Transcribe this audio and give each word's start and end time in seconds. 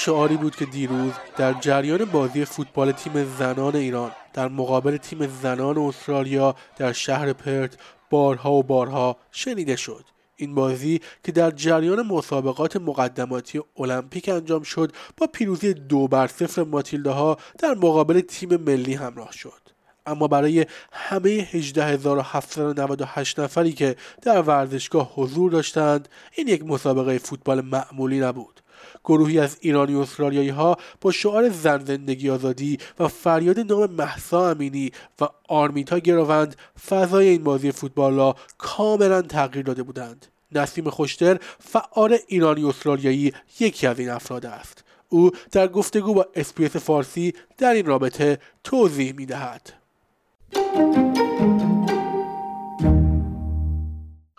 شعاری 0.00 0.36
بود 0.36 0.56
که 0.56 0.64
دیروز 0.64 1.12
در 1.36 1.52
جریان 1.52 2.04
بازی 2.04 2.44
فوتبال 2.44 2.92
تیم 2.92 3.24
زنان 3.38 3.76
ایران 3.76 4.10
در 4.32 4.48
مقابل 4.48 4.96
تیم 4.96 5.26
زنان 5.42 5.78
استرالیا 5.78 6.54
در 6.76 6.92
شهر 6.92 7.32
پرت 7.32 7.76
بارها 8.10 8.52
و 8.52 8.62
بارها 8.62 9.16
شنیده 9.32 9.76
شد. 9.76 10.04
این 10.36 10.54
بازی 10.54 11.00
که 11.24 11.32
در 11.32 11.50
جریان 11.50 12.06
مسابقات 12.06 12.76
مقدماتی 12.76 13.60
المپیک 13.78 14.28
انجام 14.28 14.62
شد 14.62 14.92
با 15.16 15.26
پیروزی 15.26 15.74
دو 15.74 16.08
بر 16.08 16.26
صفر 16.26 16.62
ماتیلده 16.62 17.10
ها 17.10 17.36
در 17.58 17.74
مقابل 17.74 18.20
تیم 18.20 18.56
ملی 18.56 18.94
همراه 18.94 19.32
شد. 19.32 19.62
اما 20.06 20.28
برای 20.28 20.66
همه 20.92 21.30
18798 21.30 23.40
نفری 23.40 23.72
که 23.72 23.96
در 24.22 24.42
ورزشگاه 24.42 25.12
حضور 25.14 25.50
داشتند 25.50 26.08
این 26.36 26.48
یک 26.48 26.64
مسابقه 26.64 27.18
فوتبال 27.18 27.60
معمولی 27.60 28.20
نبود. 28.20 28.60
گروهی 29.04 29.38
از 29.38 29.56
ایرانی 29.60 29.94
و 29.94 29.98
استرالیایی 29.98 30.48
ها 30.48 30.76
با 31.00 31.10
شعار 31.10 31.48
زن 31.48 31.84
زندگی 31.84 32.30
آزادی 32.30 32.78
و 32.98 33.08
فریاد 33.08 33.60
نام 33.60 33.90
محسا 33.90 34.50
امینی 34.50 34.92
و 35.20 35.28
آرمیتا 35.48 35.98
گراوند 35.98 36.56
فضای 36.88 37.28
این 37.28 37.44
بازی 37.44 37.72
فوتبال 37.72 38.14
را 38.14 38.36
کاملا 38.58 39.22
تغییر 39.22 39.64
داده 39.64 39.82
بودند 39.82 40.26
نسیم 40.52 40.90
خوشتر 40.90 41.38
فعال 41.58 42.18
ایرانی 42.26 42.64
استرالیایی 42.64 43.32
یکی 43.60 43.86
از 43.86 43.98
این 43.98 44.10
افراد 44.10 44.46
است 44.46 44.84
او 45.08 45.30
در 45.52 45.68
گفتگو 45.68 46.14
با 46.14 46.26
SBS 46.34 46.76
فارسی 46.76 47.34
در 47.58 47.72
این 47.72 47.86
رابطه 47.86 48.38
توضیح 48.64 49.12
می 49.12 49.26
دهد. 49.26 49.72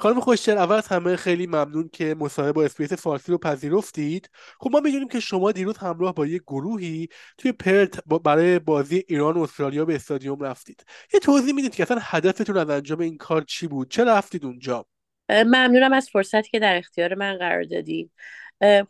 خانم 0.01 0.19
خوشتر 0.19 0.57
اول 0.57 0.75
از 0.75 0.87
همه 0.87 1.15
خیلی 1.15 1.47
ممنون 1.47 1.89
که 1.93 2.15
مصاحبه 2.19 2.51
با 2.51 2.63
اسپیس 2.63 2.93
فارسی 2.93 3.31
رو 3.31 3.37
پذیرفتید. 3.37 4.29
خب 4.59 4.69
ما 4.73 4.79
می‌دونیم 4.79 5.07
که 5.07 5.19
شما 5.19 5.51
دیروز 5.51 5.77
همراه 5.77 6.13
با 6.13 6.25
یک 6.25 6.41
گروهی 6.41 7.07
توی 7.37 7.51
پرت 7.51 7.99
برای 8.23 8.59
بازی 8.59 9.03
ایران 9.07 9.37
و 9.37 9.41
استرالیا 9.41 9.85
به 9.85 9.95
استادیوم 9.95 10.43
رفتید. 10.43 10.85
یه 11.13 11.19
توضیح 11.19 11.53
می‌دید 11.53 11.75
که 11.75 11.83
اصلا 11.83 11.97
هدفتون 12.01 12.57
از 12.57 12.69
انجام 12.69 12.99
این 12.99 13.17
کار 13.17 13.41
چی 13.41 13.67
بود؟ 13.67 13.91
چرا 13.91 14.17
رفتید 14.17 14.45
اونجا؟ 14.45 14.85
ممنونم 15.29 15.93
از 15.93 16.09
فرصتی 16.09 16.49
که 16.49 16.59
در 16.59 16.77
اختیار 16.77 17.15
من 17.15 17.37
قرار 17.37 17.63
دادید. 17.63 18.11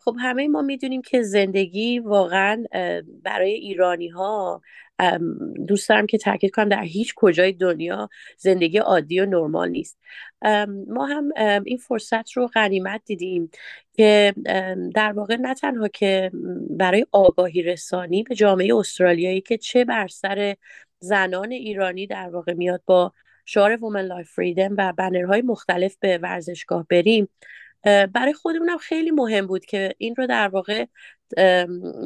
خب 0.00 0.16
همه 0.20 0.48
ما 0.48 0.62
می‌دونیم 0.62 1.02
که 1.02 1.22
زندگی 1.22 1.98
واقعا 1.98 2.64
برای 3.22 3.52
ایرانی 3.52 4.08
ها 4.08 4.62
دوست 5.66 5.88
دارم 5.88 6.06
که 6.06 6.18
تاکید 6.18 6.50
کنم 6.50 6.68
در 6.68 6.82
هیچ 6.82 7.14
کجای 7.16 7.52
دنیا 7.52 8.08
زندگی 8.38 8.78
عادی 8.78 9.20
و 9.20 9.26
نرمال 9.26 9.68
نیست. 9.68 9.98
ما 10.88 11.06
هم 11.06 11.28
این 11.64 11.78
فرصت 11.78 12.32
رو 12.32 12.46
غنیمت 12.46 13.00
دیدیم 13.04 13.50
که 13.92 14.34
در 14.94 15.12
واقع 15.12 15.36
نه 15.36 15.54
تنها 15.54 15.88
که 15.88 16.30
برای 16.70 17.06
آگاهی 17.12 17.62
رسانی 17.62 18.22
به 18.22 18.34
جامعه 18.34 18.76
استرالیایی 18.76 19.40
که 19.40 19.58
چه 19.58 19.84
بر 19.84 20.08
سر 20.08 20.56
زنان 20.98 21.52
ایرانی 21.52 22.06
در 22.06 22.28
واقع 22.28 22.52
میاد 22.52 22.82
با 22.86 23.12
شعار 23.44 23.84
Woman 23.84 24.02
Life 24.02 24.30
Freedom 24.30 24.74
و 24.78 24.92
بنرهای 24.92 25.42
مختلف 25.42 25.96
به 26.00 26.18
ورزشگاه 26.18 26.86
بریم 26.90 27.28
برای 27.84 28.32
خودمونم 28.32 28.78
خیلی 28.78 29.10
مهم 29.10 29.46
بود 29.46 29.64
که 29.64 29.94
این 29.98 30.16
رو 30.16 30.26
در 30.26 30.48
واقع 30.48 30.86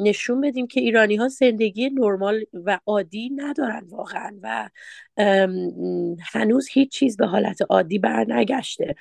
نشون 0.03 0.41
بدیم 0.41 0.67
که 0.67 0.79
ایرانی 0.79 1.15
ها 1.15 1.27
زندگی 1.27 1.89
نرمال 1.89 2.43
و 2.53 2.79
عادی 2.85 3.29
ندارن 3.35 3.83
واقعا 3.89 4.31
و 4.41 4.69
هنوز 6.33 6.67
هیچ 6.71 6.91
چیز 6.91 7.17
به 7.17 7.25
حالت 7.25 7.59
عادی 7.69 7.99
بر 7.99 8.25
نگشته 8.27 8.95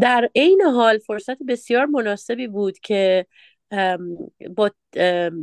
در 0.00 0.30
عین 0.36 0.62
حال 0.62 0.98
فرصت 0.98 1.42
بسیار 1.42 1.86
مناسبی 1.86 2.46
بود 2.48 2.78
که 2.78 3.26
با 4.56 4.70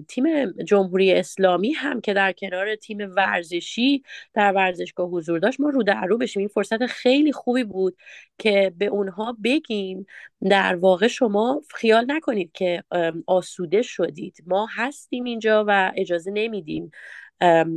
تیم 0.07 0.51
جمهوری 0.51 1.13
اسلامی 1.13 1.72
هم 1.72 2.01
که 2.01 2.13
در 2.13 2.31
کنار 2.31 2.75
تیم 2.75 2.97
ورزشی 3.17 4.03
در 4.34 4.51
ورزشگاه 4.51 5.09
حضور 5.09 5.40
داشت 5.40 5.59
ما 5.59 5.69
رو 5.69 5.84
در 5.84 6.06
رو 6.06 6.17
بشیم. 6.17 6.40
این 6.40 6.47
فرصت 6.47 6.85
خیلی 6.85 7.31
خوبی 7.31 7.63
بود 7.63 7.97
که 8.38 8.73
به 8.78 8.85
اونها 8.85 9.38
بگیم. 9.44 10.06
در 10.50 10.75
واقع 10.75 11.07
شما 11.07 11.62
خیال 11.75 12.06
نکنید 12.07 12.51
که 12.51 12.84
آسوده 13.28 13.81
شدید. 13.81 14.38
ما 14.47 14.67
هستیم 14.75 15.23
اینجا 15.23 15.66
و 15.67 15.91
اجازه 15.96 16.31
نمیدیم 16.31 16.91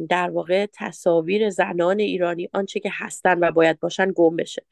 در 0.09 0.31
واقع 0.31 0.67
تصاویر 0.75 1.51
زنان 1.51 2.01
ایرانی 2.01 2.49
آنچه 2.53 2.81
که 2.81 2.91
هستن 2.93 3.39
و 3.45 3.53
باید 3.53 3.81
باشن 3.81 4.13
گم 4.15 4.37
بشه. 4.37 4.65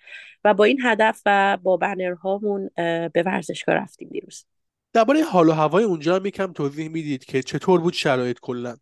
و 0.45 0.55
با 0.55 0.65
این 0.65 0.81
هدف 0.83 1.23
و 1.27 1.59
با 1.63 1.77
بنرهامون 1.77 2.71
به 3.13 3.23
ورزشگاه 3.27 3.75
رفتیم 3.75 4.09
دیروز. 4.09 4.45
درباره 4.93 5.23
حال 5.23 5.49
و 5.49 5.53
هوای 5.53 5.85
اونجا 5.85 6.17
هم 6.17 6.27
یکم 6.27 6.53
توضیح 6.53 6.89
می‌دید 6.89 7.25
که 7.25 7.43
چطور 7.43 7.81
بود 7.81 7.93
شرایط 7.93 8.39
کلا؟ 8.41 8.77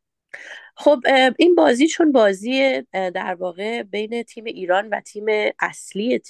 خب 0.76 1.00
این 1.38 1.54
بازی 1.54 1.86
چون 1.86 2.12
بازی 2.12 2.82
در 2.92 3.34
واقع 3.34 3.82
بین 3.82 4.22
تیم 4.22 4.44
ایران 4.44 4.88
و 4.88 5.00
تیم 5.00 5.24
اصلی 5.60 6.20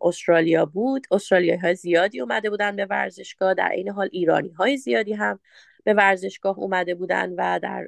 استرالیا 0.00 0.66
بود. 0.66 1.06
استرالیایی 1.10 1.60
های 1.60 1.74
زیادی 1.74 2.20
اومده 2.20 2.50
بودن 2.50 2.76
به 2.76 2.86
ورزشگاه 2.86 3.54
در 3.54 3.68
این 3.68 3.88
حال 3.88 4.08
ایرانی 4.12 4.50
های 4.50 4.76
زیادی 4.76 5.12
هم 5.12 5.40
به 5.84 5.94
ورزشگاه 5.94 6.58
اومده 6.58 6.94
بودن 6.94 7.32
و 7.38 7.60
در 7.62 7.86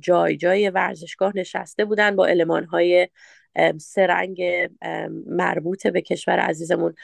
جای 0.00 0.36
جای 0.36 0.70
ورزشگاه 0.70 1.36
نشسته 1.36 1.84
بودن 1.84 2.16
با 2.16 2.26
علمان 2.26 2.64
های 2.64 3.08
سرنگ 3.78 4.42
مربوط 5.26 5.86
به 5.86 6.00
کشور 6.00 6.38
عزیزمون. 6.38 6.94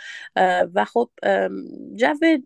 و 0.74 0.84
خب 0.84 1.10
جو 1.94 2.38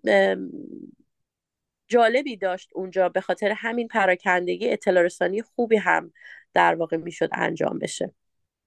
جالبی 1.88 2.36
داشت 2.36 2.70
اونجا 2.74 3.08
به 3.08 3.20
خاطر 3.20 3.50
همین 3.50 3.88
پراکندگی 3.88 4.70
اطلاع 4.70 5.04
رسانی 5.04 5.42
خوبی 5.42 5.76
هم 5.76 6.12
در 6.54 6.74
واقع 6.74 6.96
می‌شد 6.96 7.28
انجام 7.32 7.78
بشه. 7.78 8.14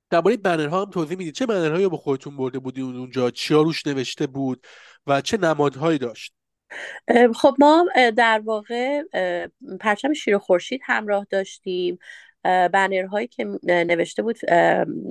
درباره 0.10 0.38
بنرها 0.38 0.82
هم 0.82 0.90
توضیح 0.90 1.18
می‌دید 1.18 1.34
چه 1.34 1.46
بنرهایی 1.46 1.88
با 1.88 1.98
خودتون 1.98 2.38
برده 2.38 2.60
بودی 2.60 2.82
اونجا؟ 2.82 3.32
چیا 3.32 3.62
روش 3.62 3.88
نوشته 3.88 4.28
بود 4.28 4.68
و 5.08 5.22
چه 5.22 5.38
نمادهایی 5.38 5.98
داشت؟ 5.98 6.34
خب 7.36 7.56
ما 7.60 7.86
در 8.18 8.42
واقع 8.46 9.02
پرچم 9.80 10.14
شیر 10.14 10.38
خورشید 10.38 10.82
همراه 10.84 11.28
داشتیم. 11.30 12.00
بنرهایی 12.44 13.28
که 13.28 13.46
نوشته 13.64 14.24
بود 14.24 14.40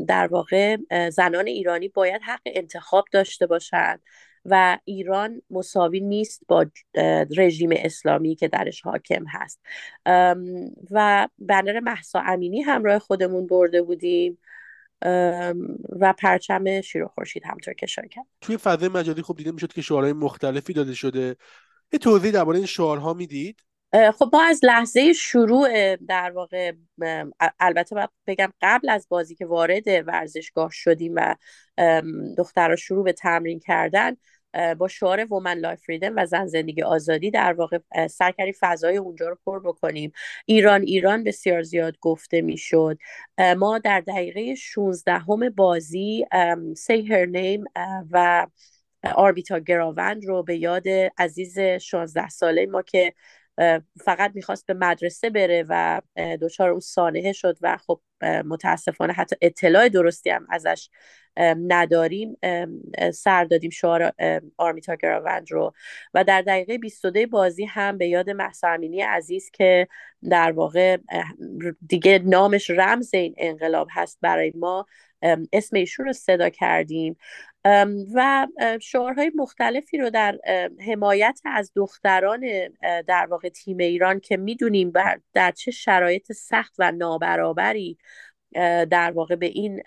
در 0.09 0.27
واقع 0.27 0.77
زنان 1.11 1.47
ایرانی 1.47 1.89
باید 1.89 2.23
حق 2.23 2.41
انتخاب 2.47 3.05
داشته 3.13 3.47
باشند 3.47 4.03
و 4.45 4.79
ایران 4.85 5.43
مساوی 5.51 6.01
نیست 6.01 6.43
با 6.49 6.67
رژیم 7.37 7.71
اسلامی 7.73 8.35
که 8.35 8.49
درش 8.49 8.81
حاکم 8.81 9.25
هست. 9.29 9.61
و 10.91 11.29
بنر 11.39 11.81
محسا 11.81 12.21
امینی 12.21 12.61
همراه 12.61 12.99
خودمون 12.99 13.47
برده 13.47 13.83
بودیم 13.83 14.39
و 16.01 16.15
پرچم 16.19 16.81
شیر 16.81 17.05
و 17.05 17.09
خورشید 17.09 17.43
همونطور 17.47 17.75
که 17.75 17.87
کرد 17.87 18.27
توی 18.41 18.57
فضای 18.57 18.89
مجازی 18.89 19.23
خب 19.23 19.37
دیده 19.37 19.53
می‌شد 19.53 19.73
که 19.73 19.83
شعارهای 19.83 20.12
مختلفی 20.12 20.73
داده 20.73 20.95
شده. 20.95 21.37
یه 21.93 21.99
توضیح 21.99 22.31
درباره 22.31 22.59
این 22.59 22.67
شعارها 22.67 23.15
می‌دید؟ 23.15 23.61
خب 23.93 24.31
ما 24.33 24.43
از 24.43 24.61
لحظه 24.62 25.12
شروع 25.12 25.97
در 25.97 26.31
واقع 26.31 26.73
البته 27.61 27.95
باید 27.95 28.11
بگم 28.27 28.53
قبل 28.62 28.89
از 28.89 29.06
بازی 29.09 29.34
که 29.34 29.47
وارد 29.47 29.87
ورزشگاه 29.87 30.71
شدیم 30.73 31.12
و 31.17 31.37
دخترها 32.39 32.77
شروع 32.77 33.05
به 33.05 33.12
تمرین 33.12 33.61
کردن 33.61 34.17
با 34.79 34.89
شعار 34.89 35.27
woman 35.31 35.59
life 35.59 35.81
freedom 35.81 36.12
و 36.17 36.27
زن 36.27 36.47
زندگی 36.47 36.83
آزادی 36.83 37.31
در 37.31 37.53
واقع 37.53 37.79
سعی 38.11 38.53
فضای 38.61 38.97
اونجا 38.97 39.29
رو 39.29 39.39
پر 39.47 39.61
بکنیم. 39.61 40.12
ایران 40.47 40.83
ایران 40.83 41.25
بسیار 41.25 41.62
زیاد 41.62 41.99
گفته 42.00 42.41
می‌شد. 42.41 42.99
ما 43.56 43.79
در 43.79 44.00
دقیقه 44.00 44.55
16 44.55 45.12
همه 45.19 45.50
بازی 45.50 46.26
سی 46.76 47.06
هر 47.06 47.26
نیم 47.26 47.64
و 48.11 48.47
آربیتا 49.14 49.59
گراوند 49.59 50.25
رو 50.25 50.43
به 50.43 50.56
یاد 50.56 50.88
عزیز 51.19 51.59
16 51.59 52.29
ساله 52.29 52.67
ما 52.67 52.82
که 52.82 53.14
فقط 54.05 54.33
می‌خواست 54.35 54.67
به 54.67 54.75
مدرسه 54.75 55.31
بره 55.31 55.65
و 55.69 56.01
دچار 56.41 56.71
اون 56.71 56.81
سانحه 56.81 57.33
شد 57.33 57.59
و 57.61 57.77
خب 57.77 58.01
متاسفانه 58.23 59.12
حتی 59.12 59.37
اطلاع 59.41 59.89
درستی 59.89 60.31
هم 60.31 60.47
ازش 60.51 60.89
نداریم. 61.69 62.37
سر 63.15 63.45
دادیم 63.45 63.71
شعار 63.71 64.12
آرمیتا 64.57 64.95
گراوند 64.95 65.53
رو. 65.53 65.73
و 66.15 66.25
در 66.25 66.43
دقیقه 66.43 66.79
22 66.79 67.27
بازی 67.27 67.65
هم 67.65 67.99
به 67.99 68.09
یاد 68.09 68.31
محسا 68.31 68.69
امینی 68.69 69.01
عزیز 69.01 69.51
که 69.51 69.89
در 70.31 70.53
واقع 70.53 70.97
دیگه 71.89 72.19
نامش 72.25 72.71
رمز 72.71 73.15
این 73.15 73.35
انقلاب 73.39 73.89
هست 73.91 74.19
برای 74.21 74.53
ما 74.55 74.87
اسم 75.53 75.77
ایشون 75.77 76.07
رو 76.07 76.12
صدا 76.12 76.49
کردیم. 76.49 77.17
و 78.15 78.47
شعارهای 78.81 79.33
مختلفی 79.35 79.99
رو 79.99 80.11
در 80.11 80.39
حمایت 80.87 81.41
از 81.45 81.73
دختران 81.77 82.41
در 83.07 83.27
واقع 83.31 83.49
تیم 83.49 83.79
ایران 83.79 84.21
که 84.21 84.37
می‌دونیم 84.37 84.93
در 85.33 85.51
چه 85.51 85.71
شرایط 85.71 86.33
سخت 86.33 86.75
و 86.79 86.93
نابرابری 86.93 87.99
در 88.91 89.12
واقع 89.15 89.37
به 89.37 89.47
این 89.47 89.83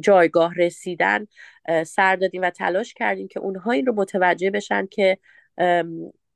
جایگاه 0.00 0.54
رسیدن 0.54 1.26
سر 1.86 2.16
دادیم 2.16 2.42
و 2.42 2.50
تلاش 2.50 2.94
کردیم 2.94 3.28
که 3.28 3.40
اونها 3.40 3.70
این 3.70 3.86
رو 3.86 3.94
متوجه 3.94 4.50
بشن 4.50 4.86
که 4.86 5.18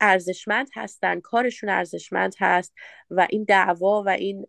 ارزشمند 0.02 0.69
هستن 0.75 1.20
کارشون 1.20 1.69
ارزشمند 1.70 2.34
هست 2.38 2.72
و 3.10 3.26
این 3.31 3.44
دعوا 3.49 4.02
و 4.02 4.08
این 4.08 4.46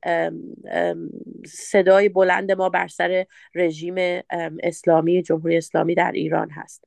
صدای 1.45 2.09
بلند 2.09 2.51
ما 2.51 2.69
بر 2.69 2.87
سر 2.87 3.25
رژیم 3.55 4.21
اسلامی 4.63 5.21
جمهوری 5.21 5.57
اسلامی 5.57 5.95
در 5.95 6.11
ایران 6.11 6.49
هست. 6.49 6.83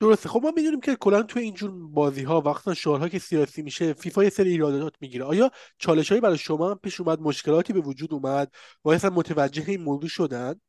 درسته. 0.00 0.28
خب 0.28 0.40
ما 0.42 0.52
می‌دونیم 0.56 0.80
که 0.80 0.96
کلا 0.96 1.22
تو 1.22 1.38
اینجور 1.38 1.70
بازی 1.88 2.22
ها 2.22 2.40
وقتا 2.40 2.74
شعارها 2.74 3.08
که 3.08 3.18
سیاسی 3.18 3.62
میشه 3.62 3.92
فیفا 3.92 4.24
یه 4.24 4.30
سری 4.30 4.50
ایرادات 4.50 4.94
می‌گیره. 5.00 5.24
آیا 5.24 5.50
چالش 5.78 6.08
هایی 6.08 6.20
برای 6.20 6.38
شما 6.38 6.70
هم 6.70 6.80
پیش 6.82 7.00
اومد 7.00 7.20
مشکلاتی 7.20 7.72
به 7.72 7.80
وجود 7.80 8.14
اومد 8.14 8.54
و 8.84 8.88
اصلا 8.88 9.10
متوجه 9.10 9.64
این 9.68 9.82
موضوع 9.82 10.08
شدن؟ 10.08 10.60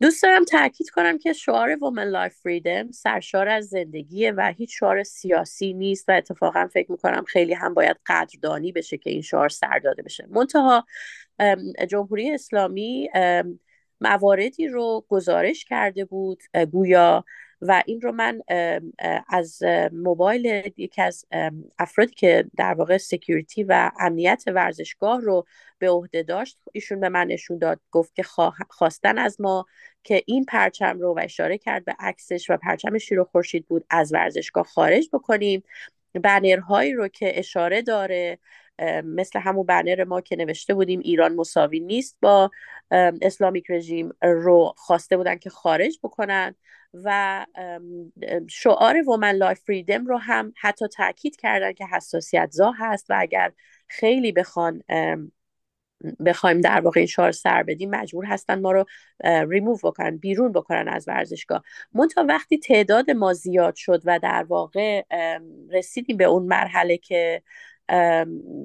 دوست 0.00 0.22
دارم 0.22 0.44
تاکید 0.44 0.90
کنم 0.90 1.18
که 1.18 1.32
شعار 1.32 1.84
woman 1.84 2.04
life 2.04 2.34
freedom 2.34 2.90
سرشار 2.90 3.48
از 3.48 3.68
زندگیه 3.68 4.32
و 4.32 4.52
هیچ 4.56 4.78
شعار 4.78 5.02
سیاسی 5.02 5.72
نیست 5.72 6.08
و 6.08 6.12
اتفاقا 6.12 6.68
فکر 6.72 6.90
می‌کنم 6.92 7.24
خیلی 7.24 7.54
هم 7.54 7.74
باید 7.74 7.96
قدردانی 8.06 8.72
بشه 8.72 8.98
که 8.98 9.10
این 9.10 9.22
شعار 9.22 9.48
سر 9.48 9.78
داده 9.78 10.02
بشه. 10.02 10.26
منتها 10.30 10.86
جمهوری 11.88 12.30
اسلامی 12.30 13.10
مواردی 14.00 14.68
رو 14.68 15.04
گزارش 15.08 15.64
کرده 15.64 16.04
بود 16.04 16.42
گویا 16.72 17.24
و 17.64 17.82
این 17.86 18.00
رو 18.00 18.12
من 18.12 18.42
از 19.28 19.62
موبایل 19.92 20.72
یکی 20.76 21.02
از 21.02 21.24
افرادی 21.78 22.14
که 22.14 22.44
در 22.56 22.74
واقع 22.74 22.96
سکیوریتی 22.96 23.64
و 23.64 23.90
امنیت 24.00 24.44
ورزشگاه 24.46 25.20
رو 25.20 25.46
به 25.78 25.90
عهده 25.90 26.22
داشت 26.22 26.58
ایشون 26.72 27.00
به 27.00 27.08
من 27.08 27.26
نشون 27.26 27.58
داد 27.58 27.80
گفت 27.90 28.14
که 28.14 28.22
خواستن 28.70 29.18
از 29.18 29.40
ما 29.40 29.66
که 30.02 30.22
این 30.26 30.44
پرچم 30.44 30.98
رو 30.98 31.14
و 31.14 31.20
اشاره 31.22 31.58
کرد 31.58 31.84
به 31.84 31.96
عکسش 31.98 32.50
و 32.50 32.56
پرچم 32.56 32.98
شیر 32.98 33.20
و 33.20 33.24
خورشید 33.24 33.66
بود 33.66 33.84
از 33.90 34.12
ورزشگاه 34.12 34.64
خارج 34.64 35.08
بکنیم. 35.12 35.62
بنرهایی 36.14 36.92
رو 36.92 37.08
که 37.08 37.38
اشاره 37.38 37.82
داره 37.82 38.38
مثل 39.04 39.38
همون 39.38 39.66
بنر 39.66 40.04
ما 40.04 40.20
که 40.20 40.36
نوشته 40.36 40.74
بودیم 40.74 41.00
ایران 41.00 41.34
مساوی 41.34 41.80
نیست 41.80 42.16
با 42.22 42.50
Islamic 43.22 43.70
regime 43.70 44.12
رو 44.22 44.74
خواسته 44.76 45.16
بودن 45.16 45.36
که 45.36 45.50
خارج 45.50 45.98
بکنن. 46.02 46.54
و 46.94 47.46
شعار 48.48 49.02
woman 49.06 49.32
life 49.32 49.60
freedom 49.60 50.06
رو 50.06 50.18
هم 50.18 50.52
حتی 50.60 50.88
تاکید 50.88 51.36
کردن 51.36 51.72
که 51.72 51.86
حساسیت 51.86 52.48
زا 52.50 52.70
هست 52.70 53.10
و 53.10 53.14
اگر 53.18 53.52
خیلی 53.88 54.32
بخوان 54.32 54.82
بخوایم 56.26 56.60
در 56.60 56.80
واقع 56.80 57.00
این 57.00 57.06
شعار 57.06 57.32
سر 57.32 57.62
بدیم 57.62 57.90
مجبور 57.90 58.24
هستن 58.24 58.60
ما 58.60 58.72
رو 58.72 58.84
ریموو 59.24 59.76
بکنن 59.82 60.16
بیرون 60.16 60.52
بکنن 60.52 60.88
از 60.88 61.08
ورزشگاه. 61.08 61.62
تا 62.14 62.24
وقتی 62.28 62.58
تعداد 62.58 63.10
ما 63.10 63.32
زیاد 63.32 63.74
شد 63.74 64.02
و 64.04 64.18
در 64.18 64.42
واقع 64.42 65.04
رسیدیم 65.70 66.16
به 66.16 66.24
اون 66.24 66.42
مرحله 66.42 66.96
که 66.96 67.42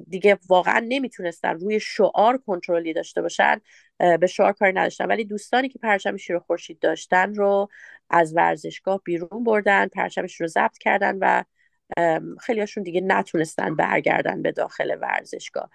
دیگه 0.08 0.38
واقعا 0.48 0.84
نمی‌تونستن 0.88 1.58
روی 1.58 1.80
شعار 1.80 2.38
کنترلی 2.38 2.92
داشته 2.92 3.22
باشن 3.22 3.60
به 3.98 4.26
شعار 4.26 4.52
کاری 4.52 4.72
نداشتن. 4.72 5.06
ولی 5.06 5.24
دوستانی 5.24 5.68
که 5.68 5.78
پرچم 5.78 6.16
شیر 6.16 6.38
خورشید 6.38 6.78
داشتن 6.78 7.34
رو 7.34 7.68
از 8.10 8.36
ورزشگاه 8.36 9.00
بیرون 9.04 9.44
بردن 9.44 9.88
پرچمش 9.88 10.40
رو 10.40 10.46
ضبط 10.46 10.78
کردن 10.78 11.18
و 11.20 11.44
خیلیاشون 12.40 12.82
دیگه 12.82 13.00
نتونستن 13.00 13.76
برگردن 13.76 14.42
به 14.42 14.52
داخل 14.52 14.98
ورزشگاه. 15.00 15.70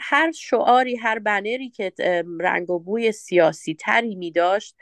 هر 0.00 0.32
شعاری 0.32 0.96
هر 0.96 1.18
بنری 1.18 1.70
که 1.70 1.92
رنگ 2.40 2.70
و 2.70 2.78
بوی 2.78 3.12
سیاسی 3.12 3.74
تری 3.74 4.14
می 4.14 4.30
داشت 4.30 4.76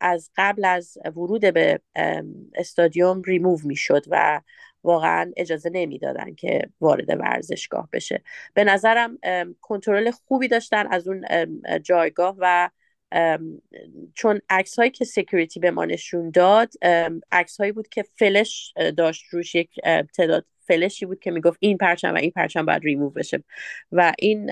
از 0.00 0.30
قبل 0.36 0.64
از 0.64 0.98
ورود 1.04 1.54
به 1.54 1.80
استادیوم 2.54 3.22
ریموو 3.22 3.58
می 3.64 3.76
شد 3.76 4.04
و 4.10 4.40
واقعا 4.84 5.32
اجازه 5.36 5.70
نمی‌دادن 5.72 6.34
که 6.34 6.68
وارد 6.80 7.08
ورزشگاه 7.20 7.88
بشه. 7.92 8.22
به 8.54 8.64
نظرم 8.64 9.18
کنترل 9.60 10.10
خوبی 10.10 10.48
داشتن 10.48 10.86
از 10.86 11.08
اون 11.08 11.24
جایگاه 11.82 12.36
و 12.38 12.70
چون 14.14 14.40
عکس 14.50 14.78
هایی 14.78 14.90
که 14.90 15.04
security 15.04 15.60
به 15.60 15.70
ما 15.70 15.84
نشون 15.84 16.30
داد 16.30 16.72
عکس 17.32 17.60
هایی 17.60 17.72
بود 17.72 17.88
که 17.88 18.04
فلش 18.14 18.74
داشت 18.96 19.24
روش 19.30 19.54
یک 19.54 19.70
تعداد 20.16 20.46
فلشی 20.60 21.06
بود 21.06 21.20
که 21.20 21.30
می‌گفت 21.30 21.58
این 21.60 21.78
پرچم 21.78 22.14
و 22.14 22.16
این 22.16 22.30
پرچم 22.30 22.66
باید 22.66 22.82
ریموو 22.82 23.10
بشه. 23.10 23.44
و 23.92 24.12
این 24.18 24.50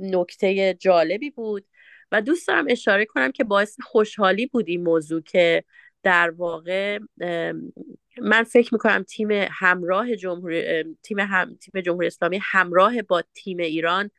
نکته 0.00 0.74
جالبی 0.74 1.30
بود. 1.30 1.66
و 2.12 2.22
دوست 2.22 2.48
دارم 2.48 2.64
اشاره 2.68 3.04
کنم 3.04 3.32
که 3.32 3.44
باعث 3.44 3.76
خوشحالی 3.80 4.46
بود 4.46 4.68
این 4.68 4.82
موضوع 4.82 5.22
که 5.22 5.64
در 6.04 6.30
واقع 6.30 6.98
من 8.22 8.44
فکر 8.44 8.74
می‌کنم 8.74 9.02
تیم 9.02 9.28
همراه 9.50 10.16
جمهوری 10.16 10.84
تیم 11.02 11.18
هم 11.18 11.54
تیم 11.54 11.80
جمهوری 11.80 12.06
اسلامی 12.06 12.40
همراه 12.42 13.02
با 13.02 13.22
تیم 13.34 13.58
ایران 13.58 14.10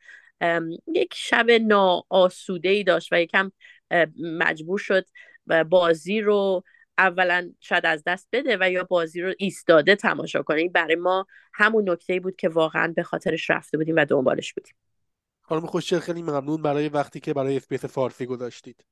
یک 0.94 1.14
شب 1.14 1.50
ناآسوده 1.50 2.68
ای 2.68 2.84
داشت 2.84 3.12
و 3.12 3.20
یکم 3.20 3.52
مجبور 4.18 4.78
شد 4.78 5.06
بازی 5.68 6.20
رو 6.20 6.64
اولا 6.98 7.52
شاید 7.60 7.86
از 7.86 8.02
دست 8.06 8.28
بده 8.32 8.56
و 8.60 8.70
یا 8.70 8.84
بازی 8.84 9.20
رو 9.20 9.34
ایستاده 9.38 9.96
تماشا 9.96 10.42
کنه. 10.42 10.68
برای 10.68 10.96
ما 10.96 11.26
همون 11.54 11.90
نکته 11.90 12.20
بود 12.20 12.36
که 12.36 12.48
واقعا 12.48 12.92
به 12.96 13.02
خاطرش 13.02 13.50
رفته 13.50 13.78
بودیم 13.78 13.96
و 13.96 14.04
دنبالش 14.04 14.54
بودیم. 14.54 14.74
خانم 15.42 15.66
خوشچل 15.66 15.98
خیلی 15.98 16.22
ممنون 16.22 16.62
برای 16.62 16.88
وقتی 16.88 17.20
که 17.20 17.34
برای 17.34 17.56
اسپیس 17.56 17.84
فارسی 17.84 18.26
گذاشتید. 18.26 18.84